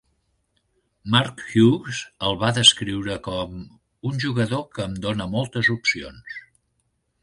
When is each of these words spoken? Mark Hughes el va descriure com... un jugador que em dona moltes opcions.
Mark 1.15 1.43
Hughes 1.49 1.99
el 2.31 2.39
va 2.45 2.51
descriure 2.59 3.19
com... 3.31 3.63
un 4.13 4.21
jugador 4.27 4.69
que 4.75 4.91
em 4.91 5.01
dona 5.09 5.33
moltes 5.39 5.75
opcions. 5.79 6.47